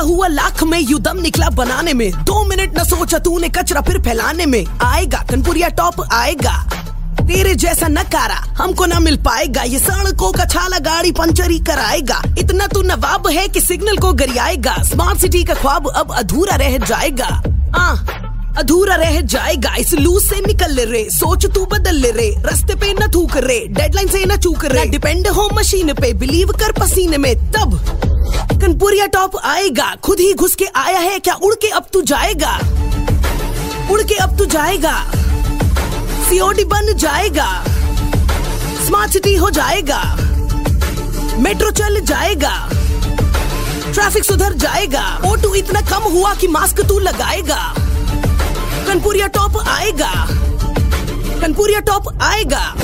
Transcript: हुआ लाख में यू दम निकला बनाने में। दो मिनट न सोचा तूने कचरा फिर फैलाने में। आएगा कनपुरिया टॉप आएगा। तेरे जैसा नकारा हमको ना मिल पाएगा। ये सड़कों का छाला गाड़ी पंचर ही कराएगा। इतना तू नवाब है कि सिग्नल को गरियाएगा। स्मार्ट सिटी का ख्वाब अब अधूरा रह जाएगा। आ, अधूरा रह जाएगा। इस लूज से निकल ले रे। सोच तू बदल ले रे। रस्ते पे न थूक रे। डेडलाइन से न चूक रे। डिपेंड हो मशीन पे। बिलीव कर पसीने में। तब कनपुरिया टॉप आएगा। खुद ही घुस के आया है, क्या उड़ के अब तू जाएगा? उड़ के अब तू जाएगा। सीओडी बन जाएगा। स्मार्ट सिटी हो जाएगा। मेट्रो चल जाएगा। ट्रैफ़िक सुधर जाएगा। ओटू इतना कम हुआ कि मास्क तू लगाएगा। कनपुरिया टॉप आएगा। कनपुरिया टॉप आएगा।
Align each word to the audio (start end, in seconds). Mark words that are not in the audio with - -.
हुआ 0.00 0.26
लाख 0.26 0.62
में 0.62 0.78
यू 0.80 0.98
दम 0.98 1.20
निकला 1.20 1.48
बनाने 1.48 1.92
में। 1.92 2.10
दो 2.12 2.44
मिनट 2.44 2.78
न 2.78 2.84
सोचा 2.84 3.18
तूने 3.18 3.48
कचरा 3.48 3.80
फिर 3.80 4.00
फैलाने 4.02 4.46
में। 4.46 4.66
आएगा 4.82 5.24
कनपुरिया 5.30 5.68
टॉप 5.68 5.94
आएगा। 6.12 6.70
तेरे 7.20 7.54
जैसा 7.54 7.88
नकारा 7.88 8.34
हमको 8.34 8.86
ना 8.86 8.98
मिल 9.00 9.16
पाएगा। 9.16 9.62
ये 9.62 9.78
सड़कों 9.78 10.32
का 10.32 10.44
छाला 10.44 10.78
गाड़ी 10.78 11.12
पंचर 11.12 11.50
ही 11.50 11.58
कराएगा। 11.58 12.22
इतना 12.38 12.66
तू 12.66 12.82
नवाब 12.82 13.28
है 13.28 13.48
कि 13.48 13.60
सिग्नल 13.60 13.96
को 13.96 14.12
गरियाएगा। 14.12 14.76
स्मार्ट 14.82 15.18
सिटी 15.18 15.44
का 15.44 15.54
ख्वाब 15.54 15.88
अब 15.88 16.12
अधूरा 16.12 16.56
रह 16.56 16.78
जाएगा। 16.78 17.42
आ, 17.76 17.96
अधूरा 18.58 18.94
रह 18.94 19.20
जाएगा। 19.20 19.74
इस 19.74 19.94
लूज 19.94 20.22
से 20.22 20.40
निकल 20.46 20.72
ले 20.72 20.84
रे। 20.84 21.08
सोच 21.10 21.46
तू 21.46 21.64
बदल 21.66 21.94
ले 21.94 22.10
रे। 22.10 22.34
रस्ते 22.38 22.74
पे 22.74 22.92
न 22.92 23.10
थूक 23.14 23.36
रे। 23.36 23.66
डेडलाइन 23.70 24.08
से 24.08 24.24
न 24.24 24.36
चूक 24.36 24.64
रे। 24.64 24.84
डिपेंड 24.84 25.28
हो 25.28 25.50
मशीन 25.54 25.92
पे। 25.92 26.12
बिलीव 26.12 26.48
कर 26.48 26.72
पसीने 26.72 27.18
में। 27.18 27.52
तब 27.52 27.93
कनपुरिया 28.74 29.06
टॉप 29.06 29.36
आएगा। 29.44 29.94
खुद 30.02 30.20
ही 30.20 30.34
घुस 30.34 30.54
के 30.54 30.64
आया 30.64 30.98
है, 30.98 31.18
क्या 31.18 31.34
उड़ 31.34 31.54
के 31.54 31.68
अब 31.68 31.86
तू 31.92 32.02
जाएगा? 32.02 32.58
उड़ 33.90 34.02
के 34.02 34.14
अब 34.14 34.38
तू 34.38 34.44
जाएगा। 34.44 35.12
सीओडी 36.28 36.64
बन 36.64 36.94
जाएगा। 36.96 37.64
स्मार्ट 38.86 39.12
सिटी 39.12 39.34
हो 39.34 39.50
जाएगा। 39.50 40.16
मेट्रो 41.38 41.70
चल 41.70 42.00
जाएगा। 42.00 42.70
ट्रैफ़िक 43.94 44.24
सुधर 44.24 44.52
जाएगा। 44.52 45.20
ओटू 45.26 45.54
इतना 45.54 45.80
कम 45.80 46.02
हुआ 46.12 46.34
कि 46.34 46.48
मास्क 46.48 46.80
तू 46.80 46.98
लगाएगा। 46.98 47.74
कनपुरिया 48.88 49.26
टॉप 49.26 49.64
आएगा। 49.68 50.26
कनपुरिया 51.40 51.80
टॉप 51.80 52.18
आएगा। 52.22 52.74